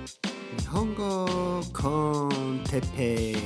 [0.00, 3.36] 日本語コンテッペイ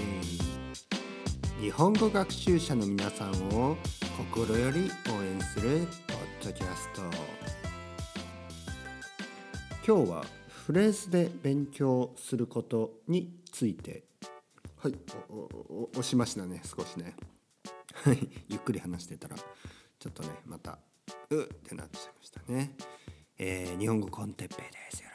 [1.61, 3.77] 日本語学習者の皆さんを
[4.17, 7.03] 心より応援するポッドキャスト。
[9.85, 14.05] 今日はフレーズで勉強することについて。
[14.77, 14.95] はい。
[15.30, 17.16] おお押しましたね少しね。
[18.05, 20.79] はいゆっくり話してたらちょっとねまた
[21.30, 22.77] うってなっちゃいましたね。
[23.39, 25.13] えー、日本語コンテッペイです。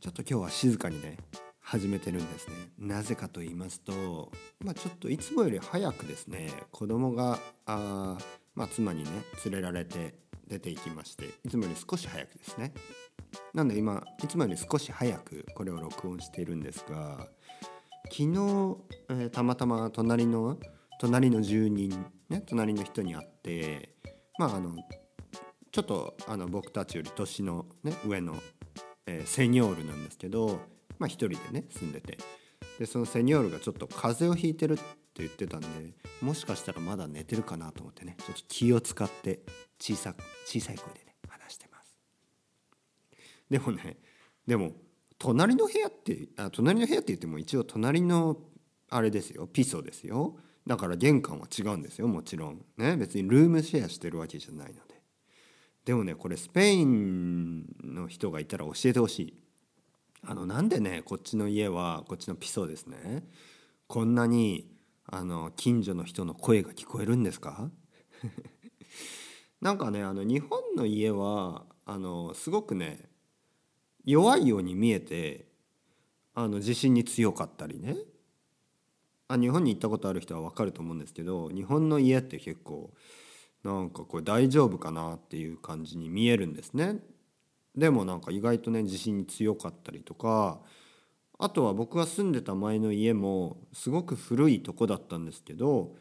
[0.00, 1.16] ちょっと今日は静かにね
[1.60, 2.54] 始めてるんですね。
[2.78, 4.30] なぜかと言いますと
[4.64, 8.16] まあちょっといつもより早くですね子供があ
[8.54, 9.10] まあ妻にね
[9.44, 10.14] 連れられて
[10.46, 12.72] 出て行きましていつもより少し早くですね。
[13.52, 17.26] なので今いつもより少し早くこれを録音しているんですが
[18.04, 18.76] 昨日、
[19.10, 20.58] えー、たまたま隣の
[21.00, 23.96] 隣の住人ね隣の人に会って
[24.38, 24.76] まああの
[25.72, 28.36] ちょっとあの僕たちより年の、ね、上の、
[29.08, 30.60] えー、セニョールなんですけど、
[30.98, 32.18] まあ、一人でね住んでて。
[32.78, 34.84] でそのセニョールがちょっと風邪をひいてるって
[35.16, 35.66] 言ってたんで
[36.20, 39.40] もしかしたらまだ寝てるかなと思ってねちょっと気を使って
[39.80, 41.96] 小さ小さい声でね話してます。
[43.50, 43.96] でもね
[44.46, 44.72] でも
[45.18, 48.36] 隣の部屋ってあ隣の部屋って言っても一応隣の
[48.90, 50.36] あれですよピソですよ。
[50.66, 52.64] だから玄関は違うんですよもちろん。
[52.76, 54.87] ね別にルームシェアしてるわけじゃないの
[55.88, 59.34] でもねこれスペインの人がいたら教えてほしい。
[60.20, 63.26] あのなんでねこっちの家はこっちのピソですね。
[63.86, 64.70] こんなに
[65.06, 67.70] あの近所の人の声が聞こえるんですか？
[69.62, 73.08] なんかねあの日本の家はあのすごくね
[74.04, 75.46] 弱いように見えて
[76.34, 77.96] あの地震に強かったりね。
[79.28, 82.92] あ日本に行ったことある人は分かると思うんですけど日本の家って結構
[83.64, 87.00] なんかこれ大丈夫かなっていう感じに見えるんですね。
[87.76, 90.60] でもなんか意外とね地震に強かったりとか
[91.38, 95.94] あとは僕が住んでた前の家もすごく古いとこだったんですけど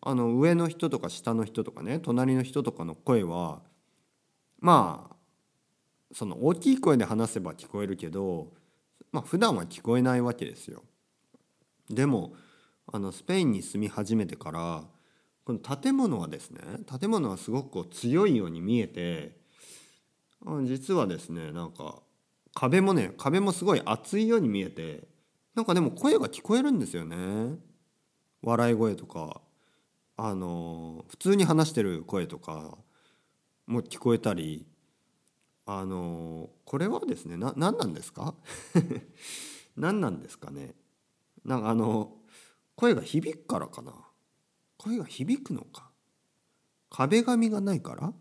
[0.00, 3.60] あの上の人とか下の人とかね隣の人とかの声は
[4.60, 5.16] まあ
[6.12, 8.52] その大きい声で話せば聞こえるけど
[9.10, 10.84] まあ普段は聞こえないわけですよ。
[11.90, 12.34] でも
[12.92, 14.84] あのスペインに住み始めてから
[15.46, 16.60] この建物はですね
[17.00, 19.36] 建物はすごくこう強いように見えて
[20.64, 22.02] 実はですねなんか
[22.52, 25.06] 壁もね壁もすごい厚いように見えて
[25.54, 27.16] なんかでも声が聞こえるんですよね。
[28.42, 29.40] 笑い声とか
[30.16, 32.76] あの普通に話してる声とか
[33.66, 34.66] も聞こえたり
[35.64, 38.34] あのこれはですねな何なんですか？
[39.76, 40.74] 何なんですかね？
[41.44, 42.16] なんかあの
[42.74, 43.92] 声が響くからかな。
[44.86, 45.90] 声が響くのか？
[46.90, 48.12] 壁紙がないから、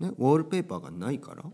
[0.00, 1.44] ね、ウォールペーパーがないから？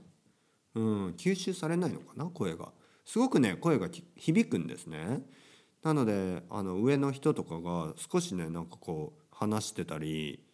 [0.76, 2.26] うん吸収されないのかな？
[2.26, 2.68] 声が。
[3.04, 5.22] すごくね声が響くんですね。
[5.82, 10.44] なのであの上の人とかが少しねなんかこう話してたり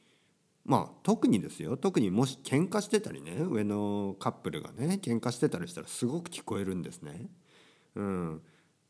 [0.65, 1.77] まあ特にですよ。
[1.77, 7.29] 特にもし喧嘩してたりね上のカップルがね喧嘩してたりしたらすごく聞こえるんですね。
[7.95, 8.43] うん、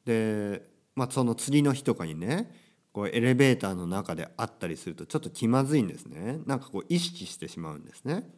[0.04, 0.62] で
[0.94, 2.54] まあその次の日とかにね
[2.92, 6.40] こうエレベーターの中であったりするとちょっと気まずいんですね。
[6.46, 8.28] なんかこう意識してしまうんですね。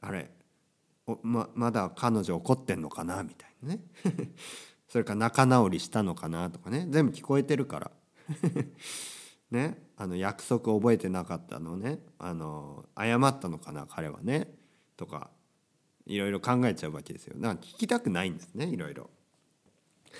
[0.00, 0.30] あれ
[1.22, 3.22] ままだ彼女怒ってんのかな？
[3.22, 3.80] みたいなね。
[4.88, 6.50] それから仲直りしたのかな？
[6.50, 6.86] とかね。
[6.90, 7.90] 全部聞こえてるから。
[9.50, 9.82] ね。
[9.96, 11.98] あの約束覚えてなかったのね。
[12.18, 13.86] あの謝ったのかな？
[13.86, 14.54] 彼はね。
[14.96, 15.30] とか
[16.06, 17.36] いろいろ考えちゃうわけですよ。
[17.38, 19.08] だか聞きたくないんですねいろいろ。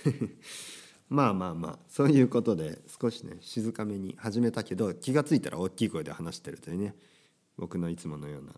[1.08, 1.78] まあまあまあ。
[1.88, 6.94] そういうことで少しね静かめに始めたけど気が付いたら大きい声で話してるというね
[7.56, 8.52] 僕のいつものような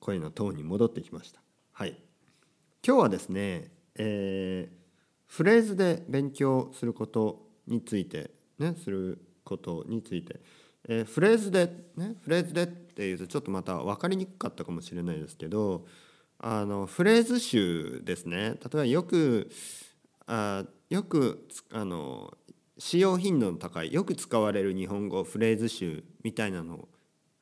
[0.00, 1.40] 声のトーンに戻ってきました。
[1.72, 1.96] はい。
[2.86, 4.74] 今日はですね、えー、
[5.26, 10.40] フレーズで勉強することについてねすることについて、
[10.88, 15.86] えー、フレーズでねフレーズでっていうとちょっとまた分かりにくかったかもしれないですけど
[16.38, 18.38] あのフレーズ集ですね。
[18.38, 19.50] 例えばよく
[20.32, 22.32] あよくあの
[22.78, 26.88] 使用頻度の高いよく使われる日本語フレーズ集みたいなの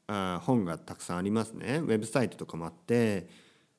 [0.07, 3.29] あ本がたくさんありますねウェブサイトとかもあって、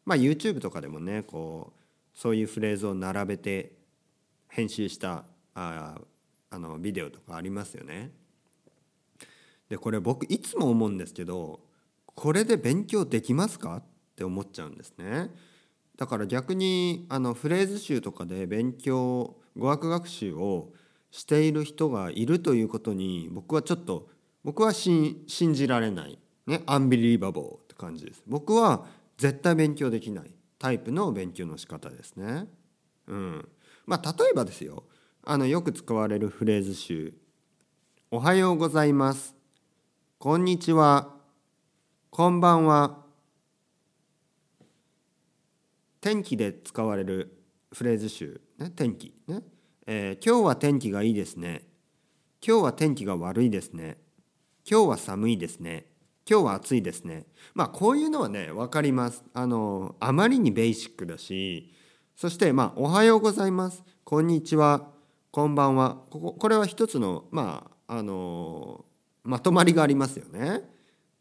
[0.06, 1.80] まあ、YouTube とかでもねこう
[2.14, 3.74] そういうフレーズを並べて
[4.48, 6.00] 編集したあ
[6.52, 8.12] あのビデオとかありますよね。
[9.70, 11.62] でこれ僕いつも思うんですけど
[12.06, 13.78] これで勉強できますか？
[13.78, 13.84] っ
[14.16, 15.32] て思っちゃうんですね。
[16.00, 20.70] だから逆にあのフレーズ集とかで勉強語学学習を
[21.12, 24.08] している人がいるということに僕はちょっと
[24.46, 26.18] 僕は信じられない。
[26.48, 28.24] ねアンビリーバボーって感じです。
[28.26, 28.86] 僕は
[29.18, 32.48] 絶対勉強できないタイプの勉強の仕方ですね。
[33.08, 33.50] うん、
[33.86, 34.86] まあ例えばですよ。
[35.26, 37.14] あのよく使われるフレーズ集
[38.10, 39.36] 「おはようございます」
[40.18, 41.14] 「こんにちは」
[42.10, 43.04] 「こんばんは」
[46.02, 47.44] 天気で使われる
[47.74, 49.42] フレーズ集、ね、天気ね、
[49.86, 51.68] えー今日は天気がいいですね」
[52.46, 53.98] 「今日は天気が悪いですね」
[54.70, 55.92] 「今日は寒いですね」
[56.30, 59.26] 「今日は暑いですね」まあこういうのはね分かります。
[59.34, 61.74] あのあまりにベーシックだし
[62.16, 64.94] そしてまあ「おはようございます」「こんにちは」
[65.32, 68.86] 「こんばんは」こここれは一つのまああの
[69.24, 70.62] まとまりがありますよね。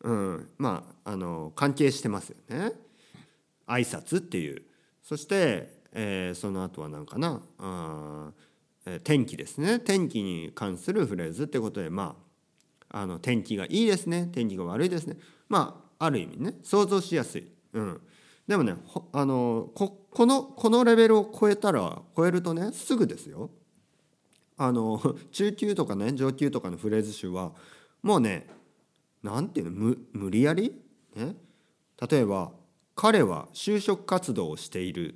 [0.03, 2.73] うん、まああの関係してますよね。
[3.67, 4.68] 挨拶っていう。
[5.09, 8.31] そして、えーその後は何かなあ、
[8.85, 9.81] え天気ですね。
[9.81, 12.15] 天気に関するフレーズってことでま
[12.91, 14.29] ああの天気がいいですね。
[14.31, 15.17] 天気が悪いですね。
[15.49, 18.01] まあある意味ね想像しやすい、うん、
[18.47, 23.49] でもねほあのここのこのレベルを超えたら超えるとねすぐですよ。
[24.59, 27.55] あの 中級とかね上級とかのフレーズ集は
[28.03, 28.47] もうね
[29.23, 30.79] なんていうの無理やり、
[31.17, 31.35] ね、
[32.11, 32.53] 例えば
[33.01, 35.15] 「彼は就職活動をしている」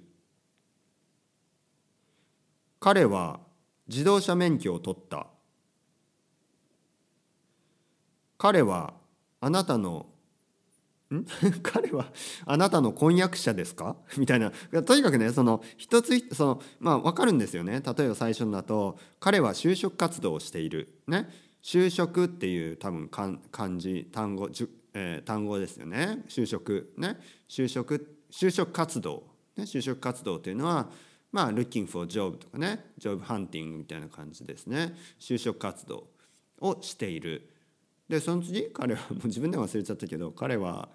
[2.79, 3.41] 「彼は
[3.89, 5.27] 自動車免許を取った」
[8.39, 8.95] 「彼は
[9.41, 10.07] あなたの
[11.13, 11.27] ん？
[11.65, 12.13] 彼は
[12.47, 13.97] あなたの婚約者ですか？
[14.17, 14.53] みたいな。
[14.85, 17.83] とにかくねその一つそのまあ分かるんですよね。
[17.85, 21.29] 例えば最初のだと「彼は就職活動をしている」ね。
[21.65, 24.49] 就職っていう多分漢字単語、
[24.95, 26.23] えー単語ですよね。
[26.29, 27.19] 就職ね。
[27.49, 29.25] 就職就職活動、
[29.57, 30.89] ね、就職活動というのは
[31.31, 32.93] まあ looking for job とかね。
[32.99, 34.95] job hunting みたいな感じですね。
[35.19, 36.09] 就職活動
[36.61, 37.49] をしている。
[38.09, 40.89] でその次彼はもう自分で忘れちゃったけど彼は、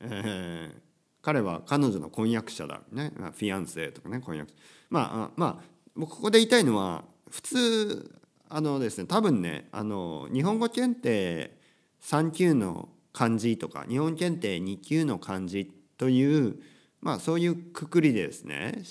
[0.00, 0.92] えー
[1.22, 2.80] 彼は彼女の婚約者だ。
[2.90, 3.12] ね。
[3.16, 4.52] まあフィアンセとかね婚約
[4.90, 11.56] まああまあ僕ここで言いたいのは普通あのですね多分ねあの日本語検定
[12.02, 16.56] 3級の漢字とか日本検定2級の漢字という
[17.00, 18.82] まあそういうくくりでですね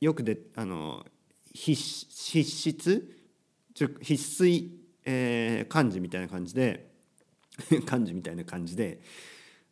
[0.00, 1.04] よくであの
[1.52, 1.74] 必
[2.10, 2.40] 必
[2.70, 3.02] 須
[3.74, 4.70] 必須、
[5.04, 6.90] えー漢字みたいな感じで
[7.86, 9.00] 漢字みたいな感じで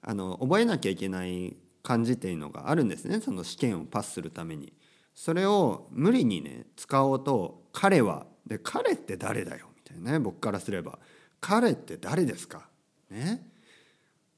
[0.01, 4.73] あの覚えなきゃいけない漢字っていうのがあるんですねその試験をパスするために。
[5.15, 10.99] それを無理にね使おうと「彼は」で「彼って誰だよ」みたいなね僕からすれば
[11.41, 12.69] 「彼って誰ですか?」
[13.11, 13.54] ね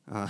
[0.08, 0.28] あ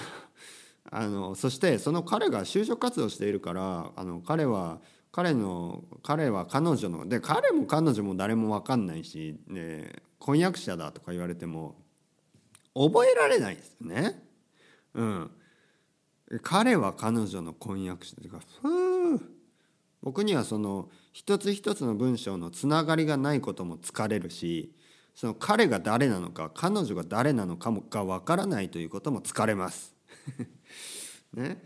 [0.91, 4.79] あのそしてその彼が就職活動しているからあの彼は
[5.13, 11.77] 彼の彼は彼女ので彼も彼女も誰も分かんないし、ね、婚約者だとか言われても
[12.75, 14.23] 覚えられないですよね。
[14.95, 15.31] うん、
[16.43, 19.21] 彼は彼女の婚約者というかふう
[20.03, 24.73] 僕にはその一つ一つの文章のつながりがないことも疲れるし
[25.17, 29.97] その彼が誰なのか彼女が誰なのかもがわからないということも疲れます。
[31.33, 31.65] ね、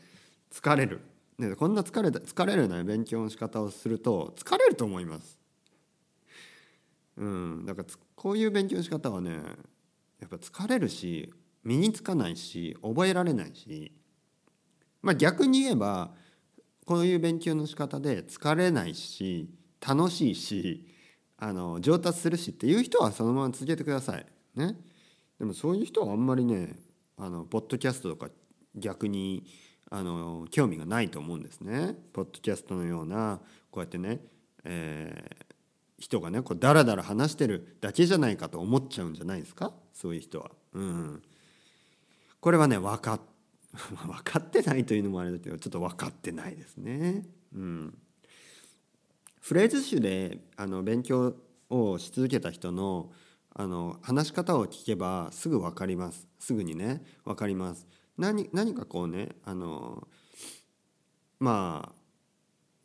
[0.52, 1.00] 疲れる、
[1.36, 5.36] ね、こんな疲れた疲れるな勉強の仕方をすると疲れると思います。
[7.16, 9.32] うん、だからこういう勉強の仕方はね
[10.20, 13.90] やっぱ疲れるし身につかないし覚えられないし
[15.02, 16.14] まあ逆に言えば
[16.86, 19.50] こういう勉強の仕方で疲れないし
[19.80, 20.89] 楽しいし
[21.40, 24.26] あの上達するしっていう人はそのまま続けてください。
[24.54, 24.76] ね、
[25.38, 26.76] でもそういう人はあんまりね
[27.16, 28.28] あのポッドキャストとか
[28.74, 29.44] 逆に
[29.90, 31.96] あの興味がないと思うんですね。
[32.12, 34.20] ポッドキャストのようなこうやってね、
[34.64, 35.50] えー
[36.00, 39.74] 人がねこうダラダラ話してるだけじゃないかと思っちゃうんじゃないですか？
[39.92, 40.50] そういう人は。
[40.72, 41.22] うん、
[42.40, 43.20] これはね分かっ
[44.06, 47.26] 分かってないというのもあれだけどちょっと分かってないですね。
[47.54, 47.98] うん、
[49.40, 51.34] フレーズ集であの勉強
[51.70, 53.10] をし続けた人の
[53.52, 56.28] あの話し方を聞けばすぐ分かります。
[56.38, 57.86] すぐにね分かります。
[58.16, 60.06] 何何かこうねあの
[61.40, 62.00] まあ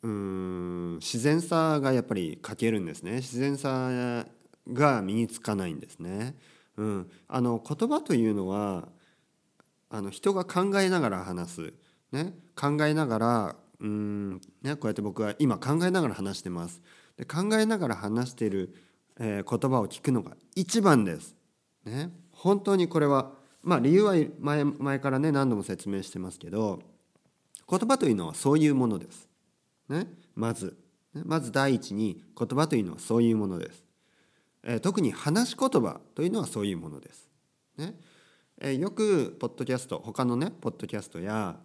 [0.02, 3.16] うん自然さがやっぱり欠けるんですね。
[3.16, 4.26] 自然さ
[4.72, 6.36] が身につかないんですね。
[6.76, 8.88] うん、あの言葉というのは
[9.88, 11.72] あの人が考えながら話す、
[12.12, 16.80] ね、考えながらうん、ね、こうやって僕は今考えながら話してます。
[17.16, 18.74] で考えながら話している、
[19.18, 21.34] えー言葉を聞くのが一番です。
[21.84, 26.80] ね、本当にこれはまあ理由は前前からね何度も説明してますけど
[27.68, 29.28] 言葉というのはそういうものです。
[29.88, 30.76] ね、まず、
[31.14, 33.84] ねまず第一に言葉というのはそういうものです。
[34.62, 37.28] えー特に話し言葉というのはそういうものです。
[37.76, 37.94] ね
[38.58, 41.56] えーよくポッドキャスト他のねポッドキャストや、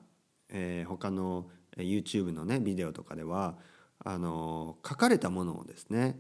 [0.49, 3.55] えー他の YouTube のねビデオとかでは
[4.03, 6.19] あの書かれたものをですね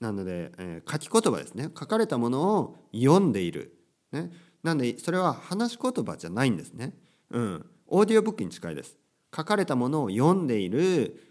[0.00, 1.64] なので、えー、書き言葉ですね。
[1.64, 3.76] 書かれたものを読んでいる、
[4.12, 4.30] ね、
[4.62, 6.94] なのでそれは話し言葉じゃないんですね、
[7.30, 8.96] うん、オーディオブックに近いです。
[9.34, 11.22] 書かれたものを読んでいる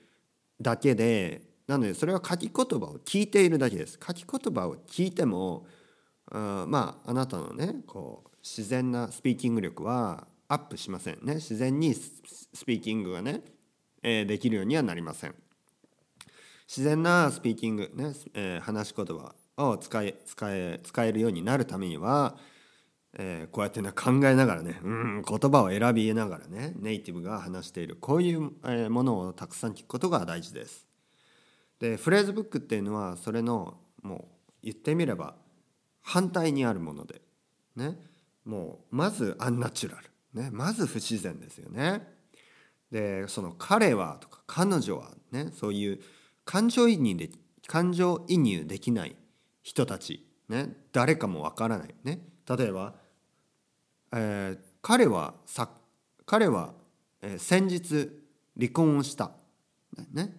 [0.62, 4.00] だけでなのでそれは書き言葉を聞いているだけです。
[4.06, 5.66] 書き言葉を聞いても
[6.32, 11.36] あまああなたのねこう自然なスピーキング力はアップしませんね。
[11.36, 13.42] 自然にスピーキングがね、
[14.02, 15.36] えー、できるようにはなりません。
[16.68, 22.36] 自然なスピーキングね、えー、話し言葉を使え使え使えるようになるためには、
[23.14, 30.88] えー、こうやってね考えながらねうん言葉を選びながらねネイティブが話しているこういう、え、ものをたくさん聞くことが大事です。
[31.80, 34.26] でフレーズブックっていうのはそれのもう
[34.64, 35.36] 言ってみれば
[36.02, 37.22] 反対にあるもので
[37.76, 38.00] ね
[38.46, 40.09] もうまずアンナチュラル。
[40.34, 42.20] ね、まず不自然ですよね。
[42.92, 46.02] でその「彼は」とか「彼女は」ねそういう
[46.44, 47.30] 感情移入で
[47.68, 49.16] 感情移入できない
[49.62, 52.96] 人たち、ね、誰かもわからない、ね、例えば、
[54.12, 55.70] えー、彼はさ
[56.26, 56.74] 彼は、
[57.22, 58.10] えー、先日
[58.58, 59.32] 離婚をした、
[60.12, 60.36] ね、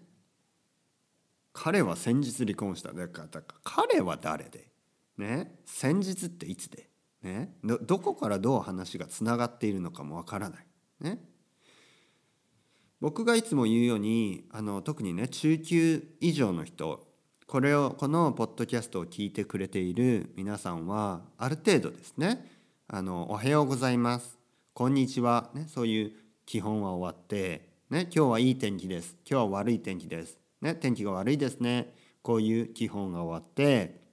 [1.53, 2.93] 彼は先日離婚した。
[2.93, 4.73] だからだから彼は誰で、
[5.19, 6.90] ね、先日っていつで？
[7.23, 10.67] ね、どこからどう話がつながっているのかもわからない。
[11.01, 11.21] ね、
[13.01, 17.07] 僕がいつも言うようにあの特にね中級以上の人
[17.47, 22.47] これをこのポッドキャストを聞いてくれている皆さんはある程度ですね
[22.87, 24.39] 「あのおはようございます」
[24.75, 26.13] 「こんにちは」ね、そういう
[26.45, 34.10] 基本は終わって、ね「今日はいい天気です」「今日は悪い天気です」ね「天気が悪いですね」こういう基本が終わって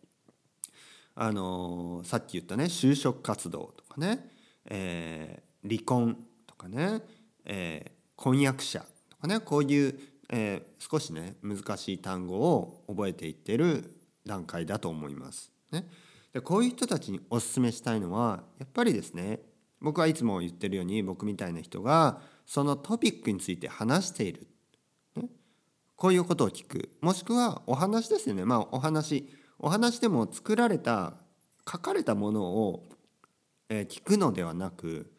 [1.20, 4.30] あのさっき言ったね就職活動とかね、
[4.70, 7.02] えー、離婚とかね、
[7.44, 13.96] えー、婚約者とかねこういう、えー、少しね難しい単語を覚えていってる
[14.28, 15.52] 段階だと思います。
[15.72, 15.88] ね、
[16.34, 19.40] でこういう人たちにおすすめしたいのはやっぱりですね
[19.82, 24.48] 僕はいつも言ってるように僕みたいな人がそのトピックについて話している、
[25.16, 25.24] ね、
[25.96, 26.92] こういうことを聞く。
[27.02, 28.46] もしくはお話ですよね。
[28.46, 29.28] まあお話
[29.60, 31.14] お話でも作られた
[31.70, 32.84] 書かれたものを、
[33.70, 35.12] 聞くのではなく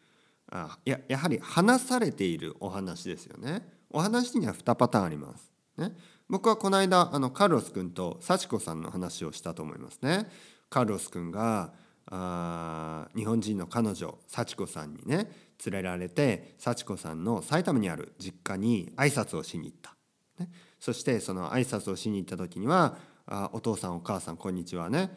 [0.51, 3.61] あややはり話されているお話ですよね。
[3.91, 5.51] お話には2パターンあります。
[5.77, 5.95] ね、
[6.27, 10.27] 僕はこの間あのカルロス君と幸子さんの話をしたと思いますね。
[10.69, 11.73] カルロス君が
[12.07, 15.29] あ日本人の彼女幸子さんにね
[15.63, 19.95] 連れられて幸子さんの埼玉にある実家に挨拶をしに行った。
[20.39, 22.97] ね、そしてその挨拶をしに行った時には
[23.31, 25.11] あお父さんお母さんこんにちはね、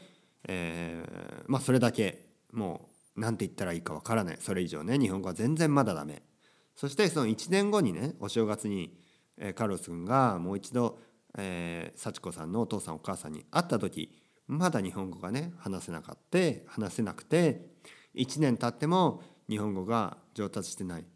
[0.46, 4.36] えー、まあそれだけもう何て言ったらいいかわからない。
[4.38, 6.22] それ以上ね日本語は全然まだダメ。
[6.76, 8.98] そしてその1年後にねお正月に、
[9.38, 10.98] えー、カロス君がもう一度、
[11.38, 14.10] えー、幸子さんのお父さんお母さんに会った時
[14.46, 16.38] まだ日本語がね話せなかった。
[16.66, 17.66] 話せなくて
[18.14, 21.06] 1年経っても日本語が上達してない。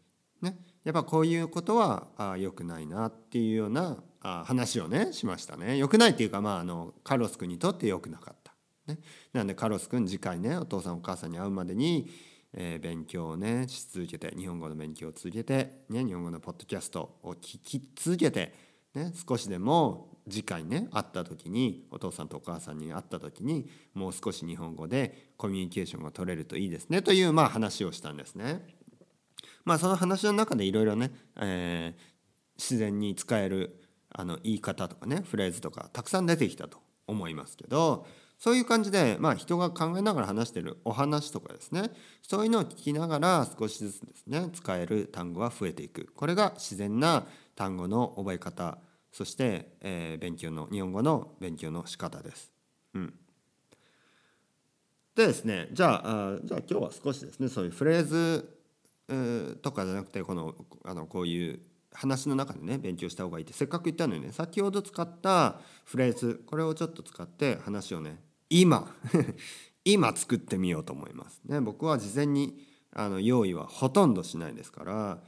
[0.41, 8.47] ね、やっぱこういうことはあ良くないなっていうような話をねしましたね良くないっていうかまああのカロス君にとって良くなかった。
[8.87, 8.99] ね、
[9.33, 12.09] なんでカロス君次回ねお父さんお母さんに会うまでに、
[12.53, 18.55] えー、勉強をねし続けて日本語の勉強を続けて、ね、日本語のポッドキャストを聞き続けて、
[18.95, 28.65] ね、少しでも次回ね会った時にお父さんとお母さんに会った時にもう少し日本語でコミュニケーションが取れるといいですねというまあ話をしたんですね。
[29.65, 32.01] まあその話の中でいろいろね、えー、
[32.57, 33.86] 自然に使える
[34.19, 38.07] あの言い方とかねフレーズとかたくさん出てきたと思いますけど
[38.39, 41.91] そういう感じで、まあ、人が考えながら話してるお話とかですね
[42.23, 48.79] そういうのを聞きながら少しずつですね使える単語が増えていくこれが自然な単語の覚え方
[49.13, 52.53] そして、えー、勉強の日本語の勉強の仕方です。
[52.93, 53.15] うん、
[55.15, 60.55] でですねじゃあじゃあ今日は少しですねそういうフレーズとかじゃなくてこの
[60.85, 61.61] あのこういう
[61.93, 68.95] 話の中でね勉強した方がいいってせっかく言ったのにね先ほど使ったフレーズこれをちょっと使って話をね今
[69.85, 71.41] 今作ってみようと思います。
[71.45, 72.59] ね、僕は事前に
[72.93, 75.23] あの用意はほとんどしないですから、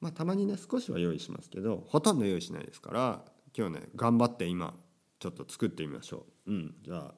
[0.00, 3.24] まあ、たまにね少しは用意しますけどほとんど用意しないですから
[3.56, 4.74] 今日ね頑張って今
[5.18, 6.52] ちょっと作ってみましょう。
[6.52, 7.14] うん、じゃあ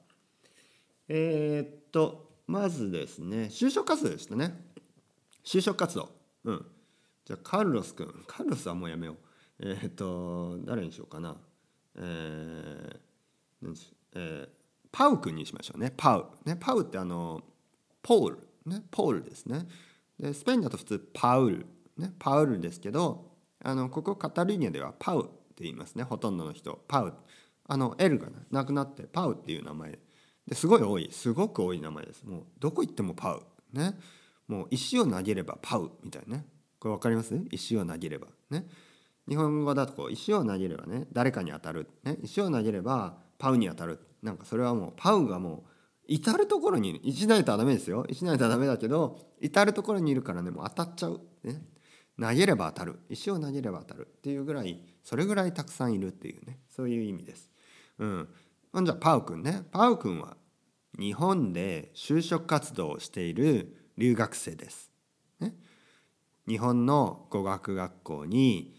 [1.09, 4.73] えー、っとまずですね就職活動でしたね。
[5.45, 6.11] 就職活動。
[6.45, 6.67] うん
[7.25, 8.07] じゃあカルロス君。
[8.27, 9.17] カルロスはもうやめよう。
[9.61, 11.37] えー、っと誰にしようかな。
[11.97, 12.97] えー、
[13.63, 14.49] 何しえー、
[14.93, 15.93] パウ君にしましょうね。
[15.97, 16.27] パウ。
[16.45, 17.43] ねパウってあの
[18.03, 18.39] ポール。
[18.67, 19.67] ねポールですね。
[20.19, 21.67] でスペインだと普通パウル。
[21.97, 23.31] ねパウルですけど
[23.63, 26.05] あのここカタルーニャではパウって言いますね。
[26.05, 26.85] ほとんどの人。
[26.89, 27.15] パウ。
[27.67, 29.99] あの L が、なくなってパウっていう名前。
[30.47, 31.09] ですごい多い。
[31.11, 32.25] すごく多い名前です。
[32.25, 33.43] もうどこ行ってもパウ。
[33.73, 33.99] ね。
[34.47, 36.47] もう石を投げればパウみたいなね。
[36.85, 37.35] これ分かります？
[37.51, 38.27] 石を投げれば。
[38.51, 38.67] ね。
[39.27, 44.01] 日本語だとこう石を投げればね誰かに当たる、ね、石を投げればパウに当たる。
[44.23, 45.71] なんかそれはもうパウがもう
[46.07, 48.05] 至る所に石投げたらダメですよ。
[48.11, 51.63] 石投げたらダメだけど至る所にいるからねもう当たっちゃう、ね、
[52.21, 52.99] 投げれば当たる。
[53.09, 54.07] 石を投げれば当たる。
[54.07, 56.59] っていうぐらいそれぐらいたくさんいるっていうね。
[56.69, 57.51] そういう意味です。
[57.99, 58.29] うん、
[58.85, 59.63] じゃあパウ君ね。
[59.73, 60.37] パウ君は
[60.99, 64.91] 日本で就職活動をしている留学生です。
[66.47, 68.75] 日本の語学学校に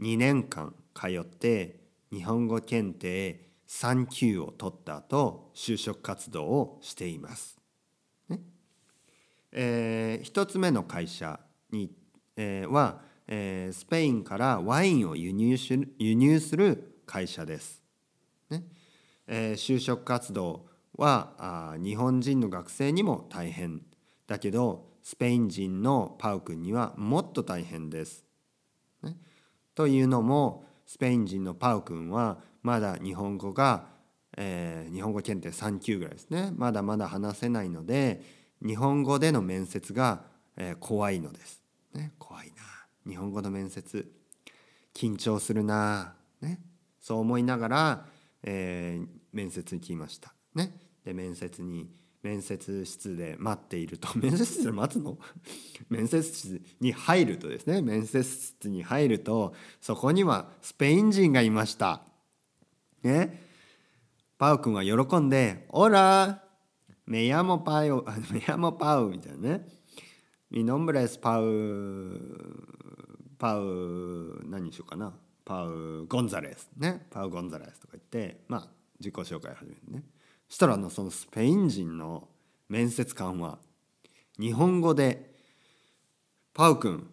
[0.00, 7.58] 2年間通って日本語検定3級を取った後就職活動をしています。
[8.28, 8.40] ね
[9.52, 11.38] えー、1つ目の会社
[11.70, 11.92] に、
[12.36, 17.82] えー、は、えー、スペインからワインを輸入し輸入する会社です。
[18.48, 18.64] ね
[19.26, 23.82] えー、就職活動はあ日本人の学生にも大変
[24.26, 28.24] だけどスペイン人のパウ君にはもっと大変です。
[29.02, 29.16] ね、
[29.74, 33.86] というのもスペイン人のパウ君はまだ日本語が、
[34.36, 36.52] えー、日本語検定3級ぐらいですね。
[36.54, 38.22] まだまだ話せないので
[38.64, 40.24] 日本語での面接が、
[40.56, 41.62] えー、怖いのです。
[41.94, 42.62] ね、怖いな。
[43.06, 44.10] 日本語の面接
[44.94, 46.60] 緊張するな、ね、
[47.00, 48.06] そう思いながら、
[48.42, 50.34] えー、面接に来ました。
[50.54, 51.88] ね、で面接に
[52.22, 54.08] 面接室で待っていると。
[54.18, 55.18] 面接室で待つの？
[55.88, 57.80] 面接室に入るとですね。
[57.80, 62.02] 面接室に入るとそこにはスペイン人がいました。
[63.02, 63.48] ね？
[64.36, 66.42] パウ君は喜んで「オラ
[67.06, 69.68] メヤモパウメヤモパウ」みたいなね
[70.50, 72.18] 「ミノンブレスパウ
[73.38, 75.12] パウ何にしようかな？
[75.44, 80.04] パウゴンザレスねパウゴンザレス」とか言ってまあ自己紹介始めるね。
[80.50, 82.28] したらのそのスペイン人の
[82.68, 83.58] 面接官は
[84.38, 85.32] 日本語で
[86.52, 87.08] 「パウ君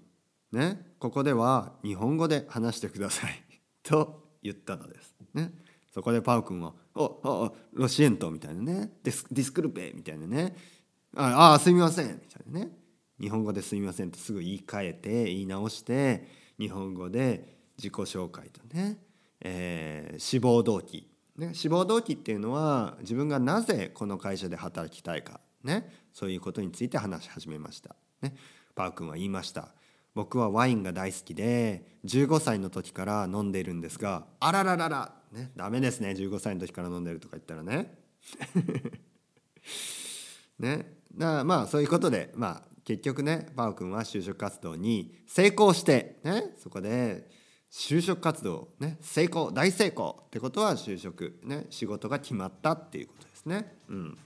[0.52, 3.44] ねここでは日本語で話してください」
[3.84, 5.16] と言ったのです。
[5.34, 5.54] ね、
[5.94, 8.98] そこでパウ君は「おおロシエント」みたいなね。
[9.04, 10.56] デス「ディスクルペ」みたいなね
[11.16, 12.76] 「ああすみません」みたいなね。
[13.20, 19.00] 日本語で「すみません」とすぐ言い換えて言い直して日本語で自己紹介とね、
[19.42, 27.96] えー、志望動機ね、志望動機っていうのは自分がなぜこの会社で働きたいか、ね、そういうことについて話し始めました。
[28.22, 28.36] ね、
[28.74, 29.70] パー君は言いました
[30.16, 38.00] 僕はワインが大好きで15歳の時から飲んでいるんですがあらららら、ね、ダメですね15歳の時から飲んでるとか言ったらね。
[40.58, 47.30] ねだまあそういうことで、まあ、結局ねパー君は就職活動に成功して、ね、そこで
[47.78, 53.78] 就職活動ね成功大成功ってことは就職ね仕事が決まったっていうことですね。
[53.88, 54.18] うん、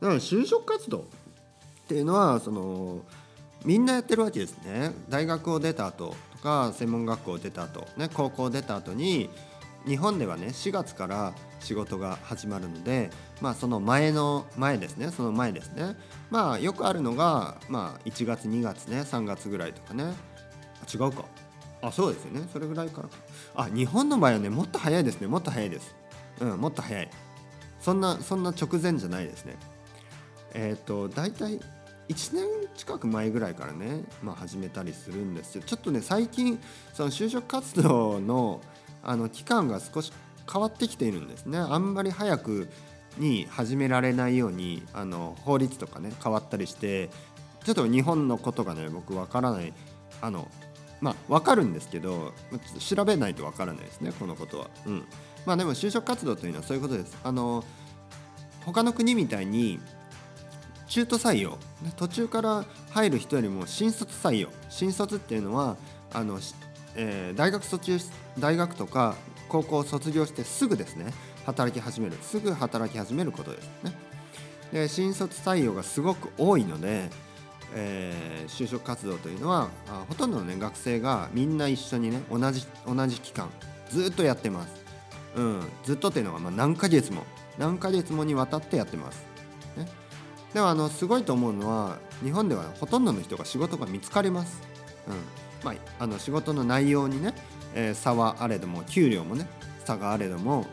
[0.00, 1.02] だから就職活動っ
[1.86, 3.02] ていうのはその
[3.66, 4.92] みんなやってるわけですね。
[5.10, 9.28] 大学を出た後とか専門学校を出た後ね高校を出た後に
[9.86, 13.10] 日本ではね4月から仕事が始まるので
[13.42, 15.94] まあその前の前ですねその前ですね
[16.30, 20.14] まあよくあるのがまあ1月2月ね3月ぐらいとかね
[20.92, 21.26] 違うか
[21.82, 22.48] あそうですよね。
[22.52, 23.02] それぐらいか。
[23.02, 23.08] ら
[23.56, 25.26] あ日本の場合はねもっと早いですね。
[25.26, 25.94] もっと早いです。
[26.40, 27.10] うんもっと早い。
[27.80, 29.56] そんなそんな直前じゃないですね。
[30.54, 31.60] えっ、ー、と大体
[32.08, 32.44] 1年
[32.76, 35.62] 近く前ぐらいからね、まあ、始めたりするんですよ。
[35.66, 36.60] ちょっとね最近
[36.94, 38.60] その就職活動の
[39.02, 40.12] あの期間が少し
[40.50, 41.58] 変わってきているんですね。
[41.58, 42.68] あんまり早く
[43.18, 47.10] に始められないようにあの法律とかね変わったりして
[47.64, 49.72] ちょっと日本のことがね僕わからない
[50.20, 50.48] あの
[51.02, 52.32] まあ分かるんですけど
[52.78, 54.70] 調べないと分からないですねこのことは。
[54.86, 55.04] うん、
[55.44, 57.18] まあでも就職活動というのはそういうことです。
[57.22, 57.64] あの
[58.64, 59.80] 他の国みたいに
[60.86, 61.58] 中途採用
[61.96, 65.76] 途中から入る人よりも新卒採用新卒っていうのは
[66.12, 66.38] あの、
[66.94, 67.98] えー、大学卒
[68.38, 69.16] 大学とか
[69.48, 71.12] 高校を卒業してすぐですね
[71.44, 73.92] 働き始めるすぐ働き始めることですね。
[74.72, 77.10] で新卒採用がすごく多いので
[77.74, 83.48] えー、就職活動というのはあほとんどの、ね、学生がみんな一緒にね同じ同じ期間
[83.88, 84.84] ずっとやってます、
[85.36, 87.24] うん、ずっとっていうのはまあ何ヶ月も
[87.58, 89.24] 何ヶ月もにわたってやってます、
[89.76, 89.86] ね、
[90.54, 94.62] でもあのすごいと思うのは日本ではほとんどの人が仕事が見つかります、
[95.08, 95.14] うん。
[95.64, 97.34] まあ、あの仕事の内容にね、
[97.74, 99.46] えー、差はあれども給料もね
[99.84, 100.66] 差があれども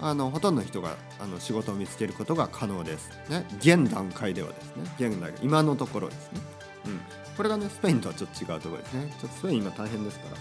[0.00, 3.10] あのほとんどの人があの仕事を見つけることが可能です。
[3.28, 4.82] ね、現段階ではですね。
[4.98, 6.40] 現代今のところですね、
[6.86, 7.00] うん、
[7.36, 9.14] これがねスペインとはちょっと違うところですね。
[9.18, 10.36] ちょっとスペイン今大変ですから。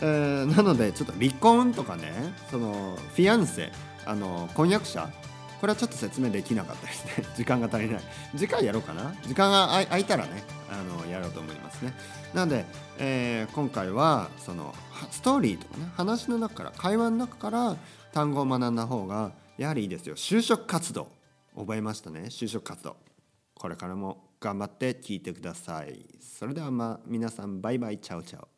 [0.00, 2.12] えー、なのでちょっと離婚とかね
[2.50, 3.70] そのフィアンセ
[4.04, 5.08] あの婚約者
[5.60, 7.24] これはちょっと説明できなかったですね。
[7.36, 8.02] 時間が足りない。
[8.36, 9.14] 次回やろうかな。
[9.22, 11.94] 時間が空いたらねあのやろうと思いますね。
[12.34, 12.66] なので、
[12.98, 14.74] えー、今回はその
[15.10, 17.76] ストーリーとかね話の中から会話の中から
[18.14, 20.14] 単語を学んだ方がやはりいいですよ。
[20.14, 21.08] 就職活動。
[21.56, 22.26] 覚えましたね。
[22.28, 22.96] 就職活動。
[23.56, 26.06] これからも頑張って聞いてください。
[26.20, 27.98] それではまあ皆さんバイバイ。
[27.98, 28.53] チャオチャオ。